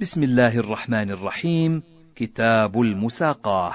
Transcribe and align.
بسم 0.00 0.22
الله 0.22 0.58
الرحمن 0.58 1.10
الرحيم. 1.10 1.82
كتاب 2.16 2.80
المساقاة. 2.80 3.72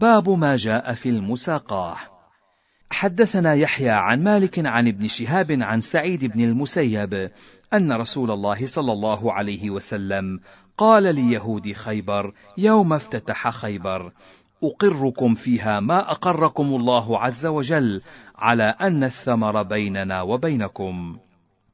باب 0.00 0.30
ما 0.30 0.56
جاء 0.56 0.92
في 0.92 1.08
المساقاة. 1.08 1.96
حدثنا 2.90 3.54
يحيى 3.54 3.90
عن 3.90 4.24
مالك 4.24 4.66
عن 4.66 4.88
ابن 4.88 5.08
شهاب 5.08 5.46
عن 5.60 5.80
سعيد 5.80 6.24
بن 6.24 6.40
المسيب 6.40 7.30
أن 7.74 7.92
رسول 7.92 8.30
الله 8.30 8.66
صلى 8.66 8.92
الله 8.92 9.32
عليه 9.32 9.70
وسلم 9.70 10.40
قال 10.78 11.14
ليهود 11.14 11.72
خيبر 11.72 12.32
يوم 12.58 12.92
افتتح 12.92 13.50
خيبر 13.50 14.12
أقركم 14.62 15.34
فيها 15.34 15.80
ما 15.80 16.10
أقركم 16.10 16.64
الله 16.66 17.18
عز 17.18 17.46
وجل 17.46 18.00
على 18.36 18.74
أن 18.80 19.04
الثمر 19.04 19.62
بيننا 19.62 20.22
وبينكم. 20.22 21.18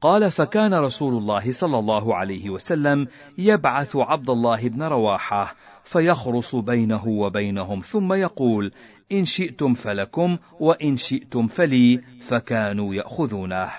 قال 0.03 0.31
فكان 0.31 0.75
رسول 0.75 1.15
الله 1.15 1.53
صلى 1.53 1.79
الله 1.79 2.17
عليه 2.17 2.51
وسلم 2.51 3.07
يبعث 3.39 3.97
عبد 3.97 4.31
الله 4.31 4.69
بن 4.69 4.83
رواحة 4.83 5.55
فيخرص 5.85 6.55
بينه 6.55 7.09
وبينهم 7.09 7.81
ثم 7.81 8.13
يقول 8.13 8.73
إن 9.13 9.25
شئتم 9.25 9.75
فلكم 9.75 10.39
وإن 10.61 10.97
شئتم 10.97 11.47
فلي 11.47 12.03
فكانوا 12.21 12.95
يأخذونه. 12.95 13.71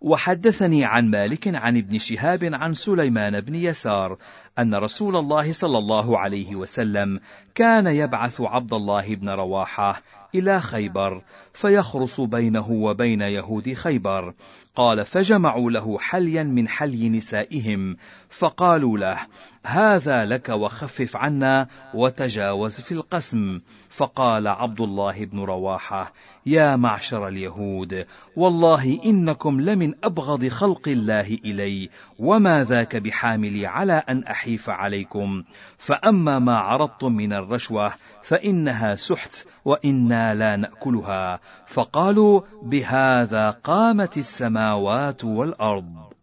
وحدثني 0.00 0.84
عن 0.84 1.10
مالك 1.10 1.48
عن 1.48 1.76
ابن 1.76 1.98
شهاب 1.98 2.44
عن 2.52 2.74
سليمان 2.74 3.40
بن 3.40 3.54
يسار 3.54 4.18
أن 4.58 4.74
رسول 4.74 5.16
الله 5.16 5.52
صلى 5.52 5.78
الله 5.78 6.18
عليه 6.18 6.56
وسلم 6.56 7.20
كان 7.54 7.86
يبعث 7.86 8.40
عبد 8.40 8.74
الله 8.74 9.14
بن 9.14 9.28
رواحة 9.28 10.02
إلى 10.34 10.60
خيبر 10.60 11.22
فيخرص 11.52 12.20
بينه 12.20 12.70
وبين 12.70 13.20
يهود 13.20 13.72
خيبر. 13.72 14.34
قال 14.76 15.06
فجمعوا 15.06 15.70
له 15.70 15.98
حليا 15.98 16.42
من 16.42 16.68
حلي 16.68 17.08
نسائهم 17.08 17.96
فقالوا 18.28 18.98
له 18.98 19.18
هذا 19.66 20.24
لك 20.24 20.48
وخفف 20.48 21.16
عنا 21.16 21.68
وتجاوز 21.94 22.80
في 22.80 22.92
القسم 22.92 23.58
فقال 23.96 24.48
عبد 24.48 24.80
الله 24.80 25.24
بن 25.24 25.40
رواحة 25.40 26.12
يا 26.46 26.76
معشر 26.76 27.28
اليهود 27.28 28.06
والله 28.36 29.00
إنكم 29.04 29.60
لمن 29.60 29.94
أبغض 30.04 30.48
خلق 30.48 30.88
الله 30.88 31.38
إلي 31.44 31.90
وما 32.18 32.64
ذاك 32.64 32.96
بحاملي 32.96 33.66
على 33.66 33.92
أن 33.92 34.24
أحيف 34.24 34.70
عليكم. 34.70 35.44
فأما 35.78 36.38
ما 36.38 36.58
عرضتم 36.58 37.12
من 37.12 37.32
الرشوة 37.32 37.92
فإنها 38.22 38.94
سحت 38.94 39.46
وإنا 39.64 40.34
لا 40.34 40.56
نأكلها. 40.56 41.40
فقالوا 41.66 42.40
بهذا 42.62 43.50
قامت 43.50 44.18
السماوات 44.18 45.24
والأرض. 45.24 46.13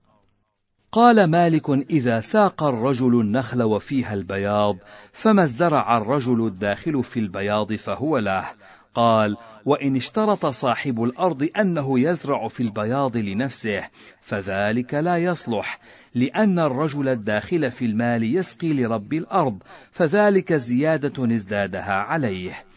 قال 0.92 1.24
مالك 1.24 1.70
إذا 1.70 2.20
ساق 2.20 2.64
الرجل 2.64 3.20
النخل 3.20 3.64
وفيها 3.64 4.14
البياض 4.14 4.78
فما 5.14 5.44
ازدرع 5.44 5.98
الرجل 5.98 6.48
الداخل 6.48 7.04
في 7.04 7.20
البياض 7.20 7.74
فهو 7.74 8.18
له. 8.18 8.50
قال 8.94 9.38
وإن 9.66 9.96
اشترط 9.96 10.46
صاحب 10.46 11.04
الأرض 11.04 11.50
أنه 11.60 12.00
يزرع 12.00 12.48
في 12.48 12.64
البياض 12.64 13.18
لنفسه 13.18 13.84
فذلك 14.22 14.94
لا 14.94 15.18
يصلح 15.18 15.80
لأن 16.16 16.60
الرجل 16.60 17.08
الداخل 17.08 17.72
في 17.72 17.86
المال 17.86 18.36
يسقي 18.36 18.74
لرب 18.74 19.14
الأرض 19.14 19.64
فذلك 19.92 20.54
زيادة 20.54 21.36
ازدادها 21.36 21.94
عليه. 21.94 22.71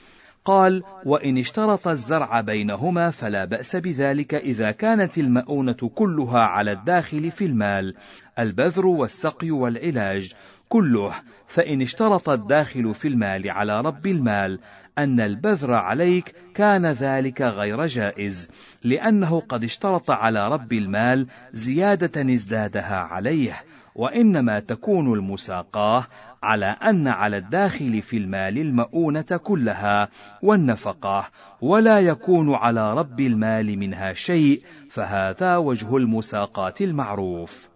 قال 0.45 0.83
وإن 1.05 1.39
اشترط 1.39 1.89
الزرع 1.89 2.41
بينهما 2.41 3.11
فلا 3.11 3.45
بأس 3.45 3.77
بذلك 3.77 4.35
إذا 4.35 4.71
كانت 4.71 5.19
المؤونة 5.19 5.91
كلها 5.95 6.41
على 6.41 6.73
الداخل 6.73 7.31
في 7.31 7.45
المال 7.45 7.95
البذر 8.39 8.87
والسقي 8.87 9.51
والعلاج 9.51 10.33
كله. 10.69 11.15
فإن 11.49 11.83
اشترط 11.83 12.29
الداخل 12.29 12.95
في 12.95 13.09
المال 13.09 13.51
على 13.51 13.81
رب 13.81 14.07
المال 14.07 14.59
أن 14.99 15.21
البذر 15.21 15.75
عليك 15.75 16.35
كان 16.55 16.87
ذلك 16.87 17.43
غير 17.43 17.87
جائز 17.87 18.51
لأنه 18.85 19.41
قد 19.41 19.65
اشترط 19.65 20.11
على 20.11 20.49
رب 20.49 20.73
المال 20.73 21.27
زيادة 21.53 22.35
ازدادها 22.35 22.97
عليه. 22.97 23.65
وإنما 23.95 24.61
تكون 24.61 25.13
المساقاة 25.13 26.07
على 26.43 26.67
أن 26.67 27.09
على 27.09 27.37
الداخل 27.37 28.03
في 28.03 28.17
المال 28.17 28.59
المؤونة 28.59 29.41
كلها 29.43 30.09
والنفقة 30.43 31.29
ولا 31.61 32.01
يكون 32.01 32.55
على 32.55 32.95
رب 32.95 33.21
المال 33.21 33.79
منها 33.79 34.13
شيء 34.13 34.63
فهذا 34.91 35.57
وجه 35.57 35.97
المساقات 35.97 36.83
المعروف. 36.83 37.69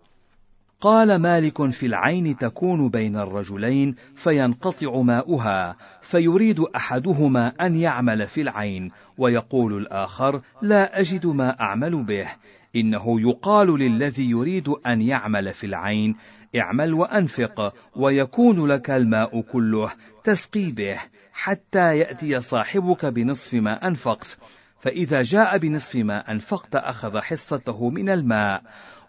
قال 0.81 1.17
مالك 1.17 1.71
في 1.71 1.87
العين 1.87 2.37
تكون 2.37 2.89
بين 2.89 3.17
الرجلين 3.17 3.95
فينقطع 4.17 5.00
ماؤها 5.00 5.77
فيريد 6.00 6.61
أحدهما 6.61 7.53
أن 7.61 7.77
يعمل 7.77 8.27
في 8.27 8.41
العين 8.41 8.91
ويقول 9.19 9.77
الآخر 9.77 10.41
لا 10.62 11.00
أجد 11.00 11.27
ما 11.27 11.61
أعمل 11.61 12.05
به. 12.05 12.29
إنه 12.77 13.21
يقال 13.21 13.79
للذي 13.79 14.31
يريد 14.31 14.69
أن 14.69 15.01
يعمل 15.03 15.55
في 15.55 15.67
العين 15.67 16.17
اعمل 16.56 16.95
وأنفق 16.95 17.75
ويكون 17.97 18.67
لك 18.67 18.91
الماء 18.91 19.41
كله 19.41 19.93
تسقي 20.25 20.71
به 20.71 20.99
حتى 21.33 21.99
يأتي 21.99 22.41
صاحبك 22.41 23.06
بنصف 23.06 23.55
ما 23.55 23.87
أنفقت. 23.87 24.39
فإذا 24.81 25.23
جاء 25.23 25.59
بنصف 25.59 25.97
ما 25.97 26.33
أنفقت 26.33 26.77
أخذ 26.77 27.19
حصته 27.19 27.91
من 27.91 28.09
الماء. 28.09 28.62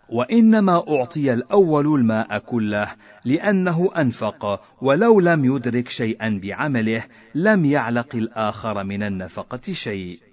وإنما 0.10 0.84
أعطي 0.90 1.34
الأول 1.34 1.86
الماء 1.86 2.40
كله 2.40 2.88
لأنه 3.26 3.90
أنفق 3.98 4.62
ولو 4.82 5.20
لم 5.20 5.46
يدرك 5.46 5.90
شيئا 5.90 6.40
بعمله 6.44 7.04
لم 7.36 7.66
يعلق 7.66 8.16
الآخر 8.16 8.84
من 8.84 9.04
النفقة 9.04 9.74
شيء. 9.74 10.29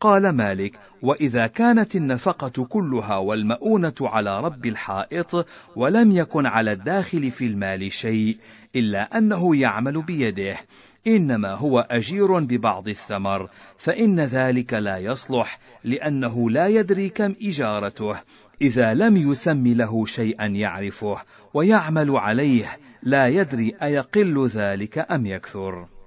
قال 0.00 0.28
مالك 0.28 0.78
وإذا 1.02 1.46
كانت 1.46 1.96
النفقة 1.96 2.64
كلها 2.64 3.16
والمؤونة 3.16 3.94
على 4.00 4.40
رب 4.40 4.66
الحائط 4.66 5.46
ولم 5.76 6.12
يكن 6.12 6.46
على 6.46 6.72
الداخل 6.72 7.30
في 7.30 7.46
المال 7.46 7.92
شيء 7.92 8.36
إلا 8.76 9.18
أنه 9.18 9.56
يعمل 9.56 10.02
بيده 10.02 10.56
إنما 11.06 11.54
هو 11.54 11.80
أجير 11.90 12.38
ببعض 12.38 12.88
الثمر 12.88 13.48
فإن 13.76 14.20
ذلك 14.20 14.74
لا 14.74 14.98
يصلح 14.98 15.58
لأنه 15.84 16.50
لا 16.50 16.66
يدري 16.66 17.08
كم 17.08 17.34
إجارته 17.42 18.16
إذا 18.60 18.94
لم 18.94 19.16
يسم 19.16 19.66
له 19.66 20.06
شيئا 20.06 20.46
يعرفه 20.46 21.16
ويعمل 21.54 22.10
عليه 22.10 22.78
لا 23.02 23.28
يدري 23.28 23.74
أيقل 23.82 24.46
ذلك 24.46 25.12
أم 25.12 25.26
يكثر. 25.26 25.97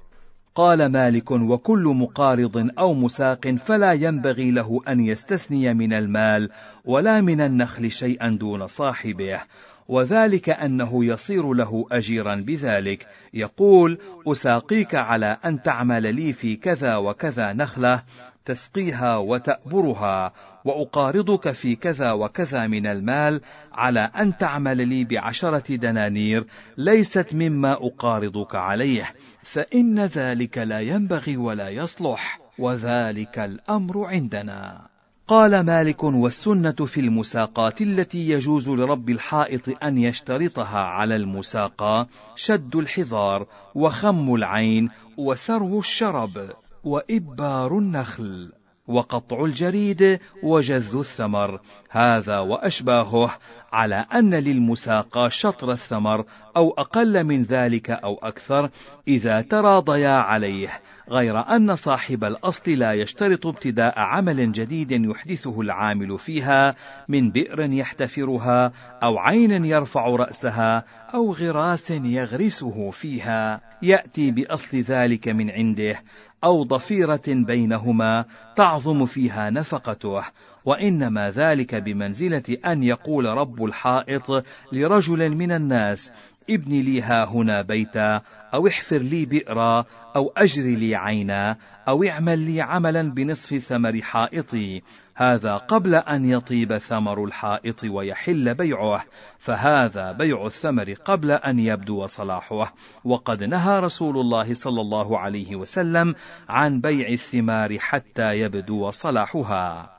قال 0.56 0.86
مالك 0.86 1.32
وكل 1.32 1.84
مقارض 1.84 2.70
أو 2.80 2.94
مساق 2.94 3.48
فلا 3.48 3.94
ينبغي 3.94 4.52
له 4.52 4.82
أن 4.88 5.00
يستثني 5.00 5.74
من 5.74 5.94
المال 5.94 6.50
ولا 6.86 7.22
من 7.22 7.42
النخل 7.42 7.92
شيئا 7.92 8.30
دون 8.30 8.68
صاحبه 8.68 9.42
وذلك 9.88 10.50
أنه 10.50 11.06
يصير 11.06 11.54
له 11.54 11.86
اجيرا 11.92 12.36
بذلك. 12.36 13.08
يقول 13.34 13.98
أساقيك 14.28 14.96
على 14.96 15.38
أن 15.46 15.62
تعمل 15.62 16.16
لي 16.16 16.34
في 16.34 16.56
كذا 16.56 16.98
وكذا 16.98 17.54
نخلة 17.54 18.04
تسقيها 18.46 19.18
وتأبرها 19.18 20.34
وأقارضك 20.66 21.52
في 21.52 21.76
كذا 21.76 22.12
وكذا 22.12 22.68
من 22.68 22.88
المال 22.88 23.42
على 23.74 24.00
أن 24.00 24.38
تعمل 24.38 24.88
لي 24.88 25.04
بعشرة 25.04 25.76
دنانير 25.76 26.46
ليست 26.78 27.34
مما 27.34 27.74
أقارضك 27.74 28.56
عليه 28.56 29.14
فإن 29.44 30.00
ذلك 30.00 30.58
لا 30.58 30.80
ينبغي 30.80 31.38
ولا 31.38 31.70
يصلح 31.70 32.40
وذلك 32.60 33.40
الأمر 33.40 34.06
عندنا. 34.06 34.92
قال 35.28 35.60
مالك 35.66 36.04
والسنة 36.04 36.72
في 36.72 37.00
المساقات 37.00 37.82
التي 37.82 38.30
يجوز 38.30 38.70
لرب 38.70 39.10
الحائط 39.10 39.84
أن 39.84 39.98
يشترطها 39.98 40.80
على 40.80 41.16
المساقى 41.16 42.08
شد 42.36 42.76
الحذار 42.76 43.48
وخم 43.76 44.34
العين 44.34 44.90
وسرو 45.18 45.80
الشرب 45.80 46.50
وإبار 46.84 47.78
النخل. 47.78 48.52
وقطع 48.92 49.46
الجريد 49.46 50.20
وجذ 50.44 50.98
الثمر. 50.98 51.60
هذا 51.90 52.40
وأشباهه 52.40 53.32
على 53.74 54.06
أن 54.14 54.36
للمساقى 54.36 55.30
شطر 55.30 55.72
الثمر 55.72 56.26
أو 56.58 56.72
أقل 56.72 57.24
من 57.24 57.42
ذلك 57.42 57.90
أو 57.90 58.20
أكثر 58.24 58.70
إذا 59.08 59.42
تراضيا 59.42 60.10
عليه 60.10 60.70
غير 61.10 61.40
أن 61.40 61.76
صاحب 61.76 62.24
الأصل 62.24 62.72
لا 62.72 62.94
يشترط 62.94 63.48
ابتداء 63.48 64.00
عمل 64.00 64.52
جديد 64.52 64.92
يحدثه 64.92 65.62
العامل 65.62 66.20
فيها 66.20 66.76
من 67.08 67.32
بئر 67.32 67.62
يحتفرها 67.62 68.72
أو 69.04 69.18
عين 69.18 69.66
يرفع 69.66 70.06
رأسها 70.06 70.84
أو 71.14 71.34
غراس 71.34 71.92
يغرسه 71.92 72.92
فيها. 72.92 73.62
يأتي 73.82 74.32
بأصل 74.32 74.78
ذلك 74.78 75.28
من 75.28 75.52
عنده 75.52 76.00
أو 76.44 76.64
ضفيرة 76.64 77.22
بينهما 77.28 78.26
تعظم 78.56 79.06
فيها 79.06 79.50
نفقته 79.50 80.22
وإنما 80.66 81.30
ذلك 81.30 81.76
بمنزلة 81.76 82.58
أن 82.66 82.84
يقول 82.84 83.26
رب 83.26 83.66
الحائط 83.66 84.46
لرجل 84.72 85.30
من 85.30 85.52
الناس 85.52 86.12
ابني 86.50 86.82
لي 86.82 87.02
ها 87.02 87.26
هنا 87.26 87.62
بيتا 87.62 88.22
أو 88.54 88.68
احفر 88.68 88.98
لي 88.98 89.26
بئرا 89.26 89.86
أو 90.16 90.34
أجري 90.38 90.76
لي 90.76 90.96
عينا 90.96 91.58
أو 91.88 92.04
اعمل 92.04 92.40
لي 92.40 92.62
عملا 92.62 93.14
بنصف 93.14 93.58
ثمر 93.58 94.02
حائطي. 94.02 94.82
هذا 95.22 95.58
قبل 95.58 95.96
أن 95.96 96.26
يطيب 96.26 96.78
ثمر 96.78 97.26
الحائط 97.26 97.84
ويحل 97.84 98.54
بيعه 98.54 99.06
فهذا 99.40 100.12
بيع 100.12 100.46
الثمر 100.46 100.94
قبل 100.94 101.32
أن 101.32 101.60
يبدو 101.60 102.08
صلاحه. 102.08 102.74
وقد 103.06 103.44
نهى 103.44 103.80
رسول 103.80 104.18
الله 104.18 104.54
صلى 104.54 104.82
الله 104.82 105.20
عليه 105.20 105.56
وسلم 105.56 106.16
عن 106.50 106.82
بيع 106.82 107.08
الثمار 107.08 107.80
حتى 107.80 108.40
يبدو 108.40 108.90
صلاحها. 108.90 109.90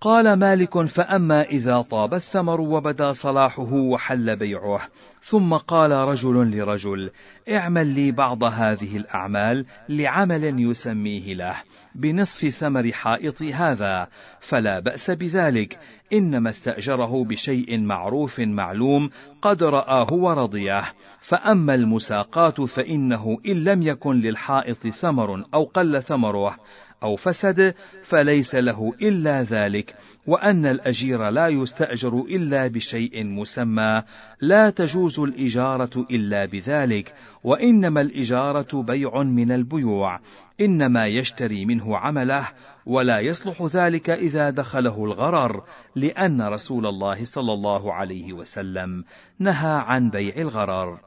قال 0.00 0.32
مالك 0.32 0.86
فأما 0.86 1.42
إذا 1.42 1.80
طاب 1.80 2.14
الثمر 2.14 2.60
وبدا 2.60 3.12
صلاحه 3.12 3.72
وحل 3.72 4.36
بيعه 4.36 4.80
ثم 5.28 5.54
قال 5.54 5.90
رجل 5.90 6.56
لرجل 6.56 7.10
اعمل 7.48 7.86
لي 7.86 8.12
بعض 8.12 8.44
هذه 8.44 8.96
الأعمال 8.96 9.66
لعمل 9.88 10.70
يسميه 10.70 11.34
له 11.34 11.56
بنصف 11.94 12.48
ثمر 12.48 12.92
حائطي 12.92 13.52
هذا 13.52 14.08
فلا 14.40 14.80
بأس 14.80 15.10
بذلك 15.10 15.78
إنما 16.12 16.50
استأجره 16.50 17.24
بشيء 17.24 17.80
معروف 17.80 18.40
معلوم 18.40 19.10
قد 19.42 19.62
رآه 19.62 20.12
ورضيه 20.12 20.82
فأما 21.20 21.74
المساقات 21.74 22.60
فإنه 22.60 23.38
إن 23.46 23.64
لم 23.64 23.82
يكن 23.82 24.20
للحائط 24.20 24.86
ثمر 24.86 25.44
أو 25.54 25.64
قل 25.64 26.02
ثمره 26.02 26.56
أو 27.02 27.16
فسد 27.16 27.74
فليس 28.02 28.54
له 28.54 28.92
إلا 29.02 29.42
ذلك 29.42 29.94
وأن 30.26 30.66
الأجير 30.66 31.30
لا 31.30 31.48
يستأجر 31.48 32.18
إلا 32.18 32.66
بشيء 32.66 33.24
مسمى 33.24 34.02
لا 34.40 34.70
تجوز 34.70 35.20
الإجارة 35.20 36.06
إلا 36.10 36.44
بذلك 36.44 37.14
وإنما 37.44 38.00
الإجارة 38.00 38.82
بيع 38.82 39.22
من 39.22 39.52
البيوع 39.52 40.20
إنما 40.60 41.06
يشتري 41.06 41.66
منه 41.66 41.96
عمله 41.96 42.48
ولا 42.86 43.20
يصلح 43.20 43.62
ذلك 43.62 44.10
إذا 44.10 44.50
دخله 44.50 45.04
الغرر 45.04 45.64
لأن 45.96 46.42
رسول 46.42 46.86
الله 46.86 47.24
صلى 47.24 47.52
الله 47.52 47.92
عليه 47.92 48.32
وسلم 48.32 49.04
نهى 49.38 49.82
عن 49.86 50.10
بيع 50.10 50.34
الغرر. 50.36 51.00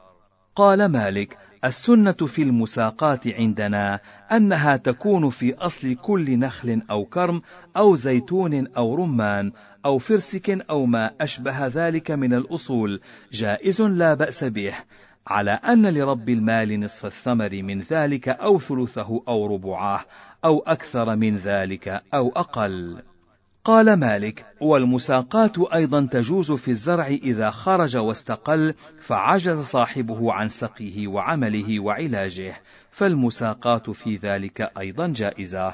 قال 0.56 0.86
مالك 0.86 1.38
السنة 1.66 2.12
في 2.12 2.42
المساقات 2.42 3.28
عندنا 3.28 4.00
أنها 4.32 4.78
تكون 4.78 5.30
في 5.30 5.56
أصل 5.56 5.96
كل 5.96 6.40
نخل 6.40 6.82
أو 6.90 7.06
كرم 7.06 7.42
أو 7.78 7.96
زيتون 7.96 8.68
أو 8.68 8.96
رمان 8.96 9.52
أو 9.86 9.98
فرسك 9.98 10.50
أو 10.70 10.86
ما 10.86 11.12
أشبه 11.22 11.68
ذلك 11.68 12.12
من 12.12 12.34
الأصول 12.34 13.02
جائز 13.32 13.82
لا 13.82 14.14
بأس 14.14 14.44
به 14.44 14.74
على 15.28 15.52
أن 15.52 15.94
لرب 15.94 16.30
المال 16.30 16.80
نصف 16.80 17.06
الثمر 17.06 17.62
من 17.64 17.80
ذلك 17.80 18.30
أو 18.30 18.60
ثلثه 18.60 19.24
أو 19.28 19.56
ربعاه 19.56 20.06
أو 20.46 20.60
أكثر 20.60 21.16
من 21.16 21.36
ذلك 21.36 22.04
أو 22.14 22.30
أقل. 22.30 23.02
قال 23.64 23.94
مالك 23.94 24.46
والمساقات 24.62 25.60
أيضا 25.60 26.08
تجوز 26.12 26.52
في 26.52 26.72
الزرع 26.72 27.08
إذا 27.08 27.50
خرج 27.50 27.98
واستقل 27.98 28.74
فعجز 29.02 29.60
صاحبه 29.60 30.34
عن 30.34 30.50
سقيه 30.50 31.08
وعمله 31.08 31.80
وعلاجه 31.80 32.62
فالمساقات 32.92 33.90
في 33.90 34.16
ذلك 34.16 34.72
أيضا 34.80 35.08
جائزة. 35.08 35.74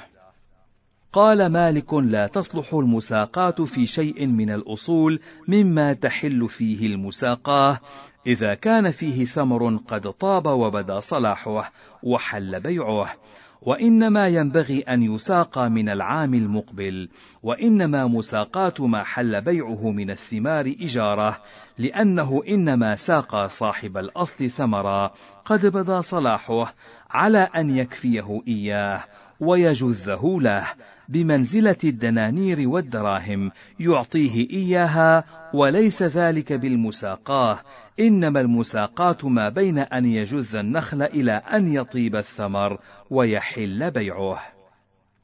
قال 1.13 1.45
مالك 1.45 1.93
لا 1.93 2.27
تصلح 2.27 2.73
المساقات 2.73 3.61
في 3.61 3.85
شيء 3.85 4.27
من 4.27 4.49
الأصول 4.49 5.19
مما 5.47 5.93
تحل 5.93 6.49
فيه 6.49 6.87
المساقاة. 6.87 7.79
إذا 8.27 8.53
كان 8.53 8.91
فيه 8.91 9.25
ثمر 9.25 9.77
قد 9.87 10.09
طاب 10.11 10.45
وبدا 10.45 10.99
صلاحه 10.99 11.71
وحل 12.03 12.59
بيعه. 12.59 13.15
وإنما 13.65 14.27
ينبغي 14.27 14.79
أن 14.79 15.03
يساقى 15.03 15.69
من 15.69 15.89
العام 15.89 16.33
المقبل 16.33 17.09
وإنما 17.43 18.07
مساقات 18.07 18.81
ما 18.81 19.03
حل 19.03 19.41
بيعه 19.41 19.91
من 19.91 20.11
الثمار 20.11 20.75
إجارة 20.81 21.41
لأنه 21.77 22.41
إنما 22.47 22.95
ساقى 22.95 23.49
صاحب 23.49 23.97
الأصل 23.97 24.49
ثمرا 24.49 25.11
قد 25.45 25.65
بدا 25.65 26.01
صلاحه 26.01 26.73
على 27.09 27.39
أن 27.39 27.69
يكفيه 27.69 28.41
إياه 28.47 29.03
ويجزه 29.39 30.37
له 30.41 30.67
بمنزلة 31.09 31.77
الدنانير 31.83 32.69
والدراهم 32.69 33.51
يعطيه 33.79 34.49
إياها 34.49 35.23
وليس 35.53 36.03
ذلك 36.03 36.53
بالمساقاة. 36.53 37.59
إنما 37.99 38.41
المساقات 38.41 39.25
ما 39.25 39.49
بين 39.49 39.79
أن 39.79 40.05
يجز 40.05 40.55
النخل 40.55 41.01
إلى 41.01 41.31
أن 41.31 41.67
يطيب 41.67 42.15
الثمر 42.15 42.79
ويحل 43.09 43.91
بيعه. 43.91 44.39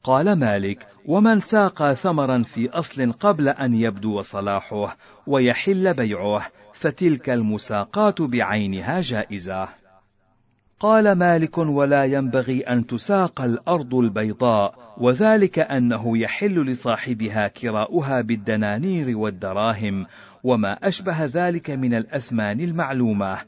قال 0.04 0.32
مالك 0.32 0.86
ومن 1.06 1.40
ساقى 1.40 1.94
ثمرا 1.94 2.42
في 2.42 2.70
أصل 2.70 3.12
قبل 3.12 3.48
أن 3.48 3.74
يبدو 3.74 4.22
صلاحه 4.22 4.96
ويحل 5.26 5.94
بيعه 5.94 6.46
فتلك 6.74 7.30
المساقات 7.30 8.22
بعينها 8.22 9.00
جائزة. 9.00 9.81
قال 10.82 11.12
مالك 11.12 11.58
ولا 11.58 12.04
ينبغي 12.04 12.60
أن 12.60 12.86
تساق 12.86 13.40
الأرض 13.40 13.94
البيضاء 13.94 14.74
وذلك 14.98 15.58
أنه 15.58 16.18
يحل 16.18 16.66
لصاحبها 16.66 17.48
كراؤها 17.48 18.20
بالدنانير 18.20 19.18
والدراهم 19.18 20.06
وما 20.44 20.72
أشبه 20.72 21.24
ذلك 21.24 21.70
من 21.70 21.94
الأثمان 21.94 22.60
المعلومة. 22.60 23.38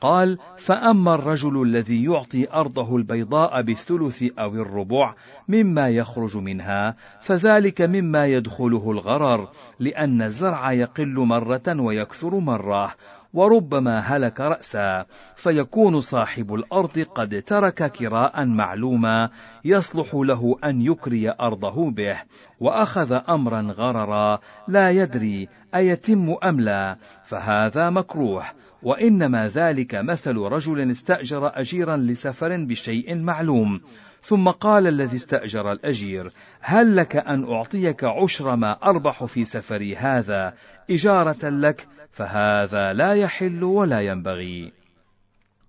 قال 0.00 0.38
فأما 0.58 1.14
الرجل 1.14 1.62
الذي 1.62 2.04
يعطي 2.04 2.52
أرضه 2.52 2.96
البيضاء 2.96 3.62
بالثلث 3.62 4.24
أو 4.38 4.54
الربع 4.54 5.14
مما 5.48 5.88
يخرج 5.88 6.36
منها 6.36 6.96
فذلك 7.20 7.82
مما 7.82 8.26
يدخله 8.26 8.90
الغرر 8.90 9.48
لأن 9.80 10.22
الزرع 10.22 10.72
يقل 10.72 11.14
مرة 11.14 11.80
ويكثر 11.80 12.38
مرة 12.38 12.94
وربما 13.34 13.98
هلك 13.98 14.40
رأسا 14.40 15.06
فيكون 15.36 16.00
صاحب 16.00 16.54
الأرض 16.54 16.98
قد 16.98 17.42
ترك 17.42 17.92
كراء 17.92 18.44
معلوما 18.44 19.30
يصلح 19.64 20.14
له 20.14 20.56
أن 20.64 20.80
يكري 20.80 21.34
أرضه 21.40 21.90
به 21.90 22.16
وأخذ 22.60 23.20
أمرا 23.28 23.60
غررا 23.60 24.38
لا 24.68 24.90
يدري 24.90 25.48
أيتم 25.74 26.36
أم 26.44 26.60
لا 26.60 26.96
فهذا 27.24 27.90
مكروه. 27.90 28.44
وإنما 28.84 29.48
ذلك 29.48 29.94
مثل 29.94 30.36
رجل 30.36 30.90
استأجر 30.90 31.50
أجيرا 31.54 31.96
لسفر 31.96 32.64
بشيء 32.64 33.22
معلوم. 33.22 33.80
ثم 34.22 34.48
قال 34.48 34.86
الذي 34.86 35.16
استأجر 35.16 35.72
الأجير 35.72 36.32
هل 36.60 36.96
لك 36.96 37.16
أن 37.16 37.44
أعطيك 37.52 38.04
عشر 38.04 38.56
ما 38.56 38.72
أربح 38.72 39.24
في 39.24 39.44
سفري 39.44 39.96
هذا؟ 39.96 40.54
إجارة 40.90 41.48
لك 41.48 41.86
فهذا 42.12 42.92
لا 42.92 43.14
يحل 43.14 43.64
ولا 43.64 44.00
ينبغي. 44.00 44.72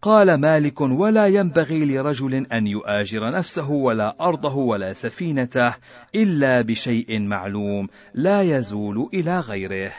قال 0.01 0.33
مالك 0.33 0.81
ولا 0.81 1.27
ينبغي 1.27 1.85
لرجل 1.85 2.33
أن 2.33 2.67
يؤاجر 2.67 3.31
نفسه 3.31 3.71
ولا 3.71 4.15
أرضه 4.21 4.55
ولا 4.55 4.93
سفينته 4.93 5.75
إلا 6.15 6.61
بشيء 6.61 7.21
معلوم 7.21 7.87
لا 8.13 8.41
يزول 8.41 9.09
إلى 9.13 9.39
غيره. 9.39 9.91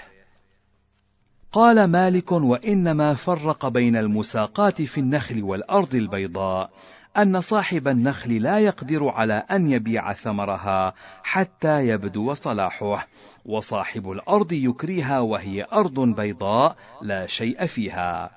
قال 1.57 1.85
مالك 1.85 2.33
وإنما 2.33 3.15
فرق 3.15 3.69
بين 3.69 3.97
المساقات 3.97 4.83
في 4.83 5.01
النخل 5.01 5.43
والأرض 5.43 5.95
البيضاء 5.95 6.71
أن 7.17 7.41
صاحب 7.41 7.89
النخل 7.89 8.43
لا 8.43 8.59
يقدر 8.59 9.09
على 9.09 9.35
أن 9.51 9.71
يبيع 9.71 10.13
ثمرها 10.13 10.95
حتى 11.23 11.89
يبدو 11.89 12.35
صلاحه 12.35 13.09
وصاحب 13.45 14.11
الأرض 14.11 14.53
يكريها 14.53 15.21
وهي 15.21 15.67
أرض 15.73 16.01
بيضاء 16.01 16.77
لا 17.03 17.27
شيء 17.27 17.67
فيها. 17.67 18.31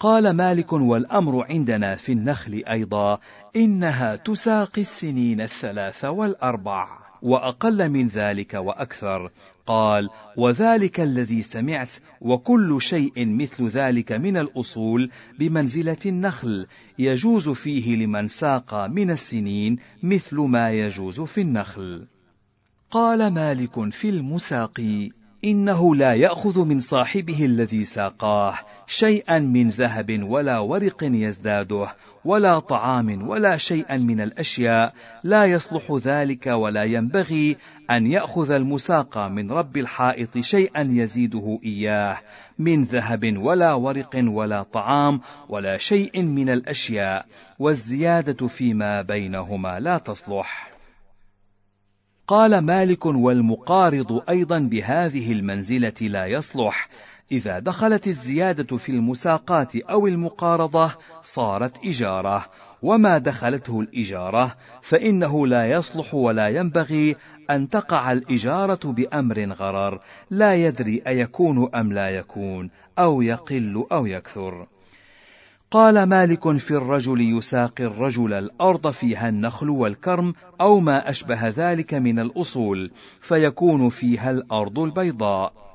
قال 0.00 0.30
مالك 0.30 0.72
والأمر 0.72 1.46
عندنا 1.50 1.94
في 1.94 2.12
النخل 2.12 2.64
أيضا 2.70 3.18
إنها 3.56 4.16
تساقي 4.16 4.80
السنين 4.80 5.40
الثلاث 5.40 6.04
والأربع 6.04 6.88
وأقل 7.22 7.88
من 7.88 8.08
ذلك 8.08 8.54
وأكثر 8.54 9.30
قال 9.66 10.08
وذلك 10.36 11.00
الذي 11.00 11.42
سمعت 11.42 11.92
وكل 12.20 12.76
شيء 12.80 13.12
مثل 13.16 13.66
ذلك 13.68 14.12
من 14.12 14.36
الأصول 14.36 15.10
بمنزلة 15.38 15.96
النخل 16.06 16.66
يجوز 16.98 17.48
فيه 17.48 17.96
لمن 17.96 18.28
ساق 18.28 18.86
من 18.86 19.10
السنين 19.10 19.78
مثل 20.02 20.36
ما 20.36 20.70
يجوز 20.70 21.20
في 21.20 21.40
النخل. 21.40 22.06
قال 22.90 23.30
مالك 23.30 23.90
في 23.90 24.08
المساقي 24.08 25.10
إنه 25.44 25.94
لا 25.94 26.14
يأخذ 26.14 26.64
من 26.64 26.80
صاحبه 26.80 27.44
الذي 27.44 27.84
ساقاه 27.84 28.54
شيئا 28.86 29.38
من 29.38 29.68
ذهب 29.68 30.22
ولا 30.22 30.58
ورق 30.58 30.98
يزداده 31.02 31.94
ولا 32.24 32.58
طعام 32.58 33.28
ولا 33.28 33.56
شيئا 33.56 33.96
من 33.96 34.20
الأشياء. 34.20 34.94
لا 35.24 35.44
يصلح 35.44 35.98
ذلك 36.02 36.46
ولا 36.46 36.84
ينبغي 36.84 37.56
أن 37.90 38.06
يأخذ 38.06 38.50
المساقى 38.50 39.30
من 39.30 39.50
رب 39.50 39.76
الحائط 39.76 40.38
شيئا 40.38 40.88
يزيده 40.90 41.58
إياه. 41.64 42.18
من 42.58 42.84
ذهب 42.84 43.36
ولا 43.38 43.74
ورق 43.74 44.24
ولا 44.26 44.62
طعام 44.62 45.20
ولا 45.48 45.76
شيء 45.76 46.22
من 46.22 46.48
الأشياء. 46.48 47.26
والزيادة 47.58 48.46
فيما 48.46 49.02
بينهما 49.02 49.80
لا 49.80 49.98
تصلح. 49.98 50.70
قال 52.28 52.58
مالك 52.58 53.06
والمقارض 53.06 54.22
أيضا 54.28 54.58
بهذه 54.58 55.32
المنزلة 55.32 55.94
لا 56.00 56.26
يصلح. 56.26 56.88
إذا 57.32 57.58
دخلت 57.58 58.06
الزيادة 58.06 58.76
في 58.76 58.92
المساقات 58.92 59.76
أو 59.76 60.06
المقارضة 60.06 60.94
صارت 61.22 61.84
إجارة، 61.84 62.46
وما 62.82 63.18
دخلته 63.18 63.80
الإجارة 63.80 64.54
فإنه 64.82 65.46
لا 65.46 65.70
يصلح 65.70 66.14
ولا 66.14 66.48
ينبغي 66.48 67.16
أن 67.50 67.68
تقع 67.70 68.12
الإجارة 68.12 68.80
بأمر 68.84 69.46
غرر، 69.52 70.00
لا 70.30 70.54
يدري 70.54 71.02
أيكون 71.06 71.74
أم 71.74 71.92
لا 71.92 72.10
يكون، 72.10 72.70
أو 72.98 73.22
يقل 73.22 73.86
أو 73.92 74.06
يكثر. 74.06 74.66
قال 75.70 76.02
مالك 76.02 76.56
في 76.56 76.70
الرجل 76.70 77.38
يساقي 77.38 77.84
الرجل 77.84 78.32
الأرض 78.32 78.90
فيها 78.90 79.28
النخل 79.28 79.70
والكرم 79.70 80.34
أو 80.60 80.80
ما 80.80 81.10
أشبه 81.10 81.48
ذلك 81.48 81.94
من 81.94 82.18
الأصول، 82.18 82.90
فيكون 83.20 83.88
فيها 83.88 84.30
الأرض 84.30 84.78
البيضاء. 84.78 85.65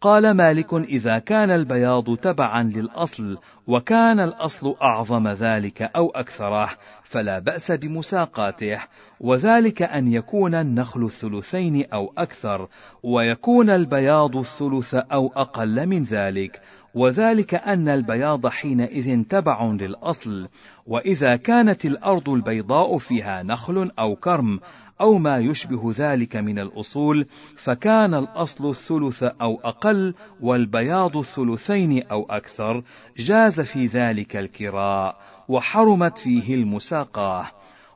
قال 0.00 0.30
مالك 0.30 0.74
إذا 0.74 1.18
كان 1.18 1.50
البياض 1.50 2.16
تبعا 2.16 2.62
للأصل 2.62 3.38
وكان 3.66 4.20
الأصل 4.20 4.74
أعظم 4.82 5.28
ذلك 5.28 5.82
أو 5.82 6.10
أكثره 6.10 6.70
فلا 7.04 7.38
بأس 7.38 7.70
بمساقاته 7.72 8.78
وذلك 9.20 9.82
أن 9.82 10.08
يكون 10.08 10.54
النخل 10.54 11.04
الثلثين 11.04 11.84
أو 11.94 12.12
أكثر 12.18 12.68
ويكون 13.02 13.70
البياض 13.70 14.36
الثلث 14.36 14.94
أو 14.94 15.32
أقل 15.36 15.86
من 15.86 16.04
ذلك 16.04 16.60
وذلك 16.94 17.54
أن 17.54 17.88
البياض 17.88 18.46
حينئذ 18.46 19.22
تبع 19.22 19.64
للأصل 19.64 20.46
وإذا 20.86 21.36
كانت 21.36 21.84
الأرض 21.84 22.28
البيضاء 22.28 22.98
فيها 22.98 23.42
نخل 23.42 23.90
أو 23.98 24.16
كرم 24.16 24.60
أو 25.00 25.18
ما 25.18 25.38
يشبه 25.38 25.92
ذلك 25.96 26.36
من 26.36 26.58
الأصول 26.58 27.26
فكان 27.56 28.14
الأصل 28.14 28.70
الثلث 28.70 29.22
أو 29.22 29.60
أقل 29.64 30.14
والبياض 30.40 31.16
الثلثين 31.16 32.02
أو 32.02 32.26
أكثر 32.30 32.82
جاز 33.16 33.60
في 33.60 33.86
ذلك 33.86 34.36
الكراء 34.36 35.20
وحرمت 35.48 36.18
فيه 36.18 36.54
المساقاة. 36.54 37.46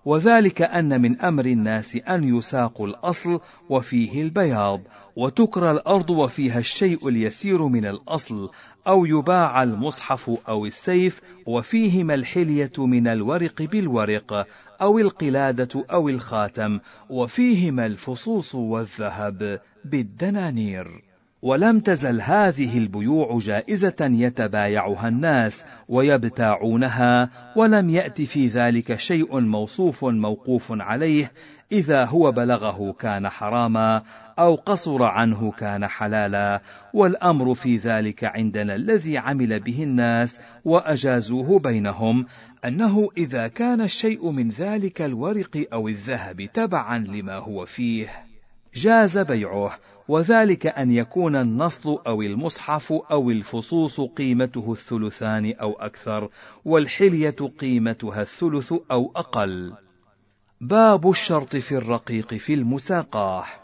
وذلك 0.04 0.62
أن 0.62 1.00
من 1.00 1.20
أمر 1.20 1.46
الناس 1.46 1.96
أن 1.96 2.38
يساقوا 2.38 2.86
الأصل 2.86 3.40
وفيه 3.68 4.22
البياض 4.22 4.80
وتكرى 5.16 5.70
الأرض 5.70 6.10
وفيها 6.10 6.58
الشيء 6.58 7.08
اليسير 7.08 7.66
من 7.66 7.86
الأصل 7.86 8.50
أو 8.86 9.06
يباع 9.06 9.62
المصحف 9.62 10.30
أو 10.48 10.66
السيف 10.66 11.20
وفيهما 11.46 12.14
الحلية 12.14 12.72
من 12.78 13.08
الورق 13.08 13.62
بالورق 13.62 14.46
أو 14.82 14.98
القلادة 14.98 15.84
أو 15.92 16.08
الخاتم 16.08 16.80
وفيهما 17.10 17.86
الفصوص 17.86 18.54
والذهب 18.54 19.60
بالدنانير. 19.84 21.02
ولم 21.42 21.80
تزل 21.80 22.20
هذه 22.20 22.78
البيوع 22.78 23.38
جائزة 23.38 23.96
يتبايعها 24.00 25.08
الناس 25.08 25.64
ويبتاعونها 25.88 27.30
ولم 27.56 27.90
يأت 27.90 28.22
في 28.22 28.48
ذلك 28.48 28.98
شيء 28.98 29.40
موصوف 29.40 30.04
موقوف 30.04 30.66
عليه 30.70 31.32
إذا 31.72 32.04
هو 32.04 32.32
بلغه 32.32 32.92
كان 32.92 33.28
حراما 33.28 34.02
أو 34.38 34.54
قصر 34.54 35.02
عنه 35.02 35.52
كان 35.52 35.86
حلالا 35.86 36.62
والأمر 36.94 37.54
في 37.54 37.76
ذلك 37.76 38.24
عندنا 38.24 38.74
الذي 38.74 39.18
عمل 39.18 39.60
به 39.60 39.82
الناس 39.82 40.40
وأجازوه 40.64 41.58
بينهم 41.58 42.26
أنه 42.64 43.08
إذا 43.16 43.48
كان 43.48 43.80
الشيء 43.80 44.30
من 44.30 44.48
ذلك 44.48 45.02
الورق 45.02 45.66
أو 45.72 45.88
الذهب 45.88 46.48
تبعا 46.54 46.98
لما 46.98 47.36
هو 47.38 47.64
فيه 47.64 48.08
جاز 48.74 49.18
بيعه 49.18 49.78
وذلك 50.08 50.66
أن 50.66 50.90
يكون 50.90 51.36
النصل 51.36 51.98
أو 52.06 52.22
المصحف 52.22 52.92
أو 52.92 53.30
الفصوص 53.30 54.00
قيمته 54.00 54.72
الثلثان 54.72 55.54
أو 55.60 55.72
أكثر 55.72 56.28
والحلية 56.64 57.36
قيمتها 57.60 58.22
الثلث 58.22 58.72
أو 58.90 59.12
أقل. 59.16 59.72
باب 60.60 61.10
الشرط 61.10 61.56
في 61.56 61.72
الرقيق 61.76 62.34
في 62.34 62.54
المساقاه. 62.54 63.61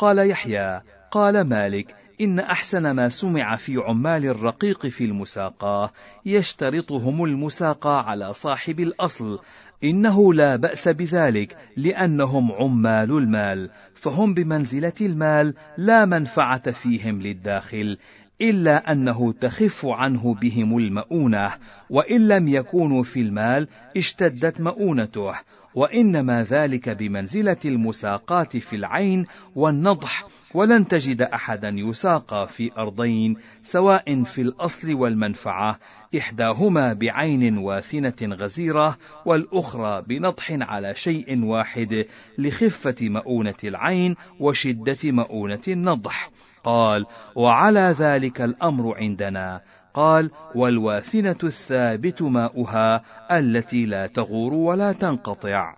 قال 0.00 0.30
يحيى 0.30 0.80
قال 1.10 1.40
مالك 1.40 1.94
إن 2.20 2.38
أحسن 2.38 2.90
ما 2.90 3.08
سمع 3.08 3.56
في 3.56 3.76
عمال 3.76 4.26
الرقيق 4.26 4.86
في 4.86 5.04
المساقاة 5.04 5.90
يشترطهم 6.26 7.24
المساقى 7.24 8.10
على 8.10 8.32
صاحب 8.32 8.80
الأصل 8.80 9.38
إنه 9.84 10.34
لا 10.34 10.56
بأس 10.56 10.88
بذلك 10.88 11.56
لأنهم 11.76 12.52
عمال 12.52 13.10
المال 13.10 13.70
فهم 13.94 14.34
بمنزلة 14.34 14.92
المال 15.00 15.54
لا 15.78 16.04
منفعة 16.04 16.70
فيهم 16.70 17.22
للداخل 17.22 17.98
إلا 18.40 18.92
أنه 18.92 19.32
تخف 19.32 19.86
عنه 19.86 20.34
بهم 20.34 20.78
المؤونة 20.78 21.52
وإن 21.90 22.28
لم 22.28 22.48
يكونوا 22.48 23.02
في 23.02 23.20
المال 23.20 23.68
اشتدت 23.96 24.60
مؤونته 24.60 25.34
وإنما 25.74 26.42
ذلك 26.42 26.88
بمنزلة 26.88 27.56
المساقات 27.64 28.56
في 28.56 28.76
العين 28.76 29.26
والنضح 29.54 30.26
ولن 30.54 30.88
تجد 30.88 31.22
أحدا 31.22 31.68
يساقى 31.68 32.48
في 32.48 32.70
أرضين 32.78 33.36
سواء 33.62 34.22
في 34.22 34.42
الأصل 34.42 34.94
والمنفعة 34.94 35.78
إحداهما 36.18 36.92
بعين 36.92 37.58
واثنة 37.58 38.34
غزيرة 38.34 38.98
والأخرى 39.26 40.02
بنضح 40.02 40.50
على 40.50 40.94
شيء 40.94 41.44
واحد 41.44 42.06
لخفة 42.38 42.96
مؤونة 43.00 43.54
العين 43.64 44.16
وشدة 44.40 44.98
مؤونة 45.04 45.62
النضح. 45.68 46.30
قال 46.64 47.06
وعلى 47.34 47.94
ذلك 47.98 48.40
الأمر 48.40 48.96
عندنا 48.96 49.60
قال 49.94 50.30
والواثنة 50.54 51.36
الثابت 51.44 52.22
ماؤها 52.22 53.02
التي 53.30 53.86
لا 53.86 54.06
تغور 54.06 54.54
ولا 54.54 54.92
تنقطع. 54.92 55.74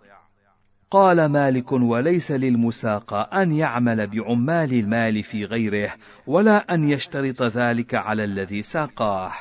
قال 0.90 1.26
مالك 1.26 1.72
وليس 1.72 2.32
للمساقى 2.32 3.30
أن 3.42 3.52
يعمل 3.52 4.06
بعمال 4.06 4.72
المال 4.72 5.22
في 5.22 5.44
غيره 5.44 5.90
ولا 6.26 6.74
أن 6.74 6.90
يشترط 6.90 7.42
ذلك 7.42 7.94
على 7.94 8.24
الذي 8.24 8.62
ساقاه. 8.62 9.32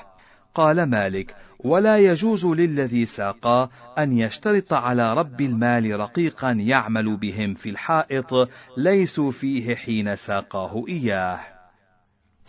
قال 0.55 0.83
مالك 0.83 1.35
ولا 1.59 1.97
يجوز 1.97 2.45
للذي 2.45 3.05
ساقاه 3.05 3.69
أن 3.97 4.11
يشترط 4.17 4.73
على 4.73 5.13
رب 5.13 5.41
المال 5.41 5.99
رقيقا 5.99 6.51
يعمل 6.51 7.17
بهم 7.17 7.53
في 7.53 7.69
الحائط 7.69 8.49
ليسوا 8.77 9.31
فيه 9.31 9.75
حين 9.75 10.15
ساقاه 10.15 10.83
إياه. 10.87 11.60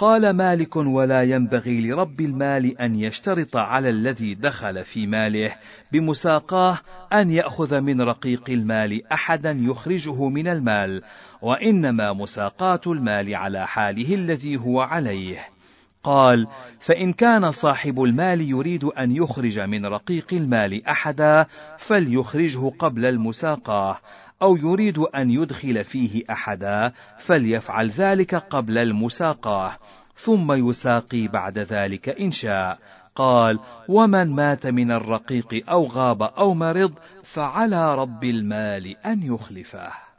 قال 0.03 0.31
مالك 0.31 0.77
ولا 0.77 1.23
ينبغي 1.23 1.81
لرب 1.81 2.21
المال 2.21 2.81
أن 2.81 2.95
يشترط 2.95 3.57
على 3.57 3.91
الذي 3.91 4.35
دخل 4.35 4.85
في 4.85 5.07
ماله 5.07 5.55
بمساقاه 5.93 6.79
أن 7.13 7.31
يأخذ 7.31 7.81
من 7.81 8.01
رقيق 8.01 8.51
المال 8.51 9.13
أحدا 9.13 9.51
يخرجه 9.51 10.29
من 10.29 10.49
المال 10.49 11.03
وإنما 11.43 12.13
مساقاة 12.13 12.81
المال 12.87 13.35
على 13.35 13.67
حاله 13.67 14.15
الذي 14.15 14.57
هو 14.57 14.81
عليه. 14.81 15.49
قال 16.03 16.47
فإن 16.81 17.13
كان 17.13 17.51
صاحب 17.51 18.03
المال 18.03 18.41
يريد 18.51 18.85
أن 18.85 19.17
يخرج 19.17 19.61
من 19.61 19.87
رقيق 19.87 20.27
المال 20.33 20.87
أحدا 20.87 21.47
فليخرجه 21.79 22.73
قبل 22.79 23.07
المساقاة 23.07 23.99
أو 24.43 24.57
يريد 24.57 24.99
أن 24.99 25.31
يدخل 25.31 25.85
فيه 25.85 26.23
أحدا 26.31 26.93
فليفعل 27.19 27.91
ذلك 27.91 28.35
قبل 28.35 28.79
المساقاة 28.79 29.79
ثم 30.15 30.53
يساقي 30.53 31.29
بعد 31.29 31.59
ذلك 31.59 32.09
إن 32.09 32.31
شاء. 32.31 32.79
قال 33.15 33.59
ومن 33.89 34.31
مات 34.31 34.67
من 34.67 34.91
الرقيق 34.91 35.71
أو 35.71 35.87
غاب 35.87 36.23
أو 36.23 36.55
مرض 36.55 36.93
فعلى 37.23 37.95
رب 37.95 38.25
المال 38.25 38.97
أن 39.07 39.23
يخلفه. 39.23 40.12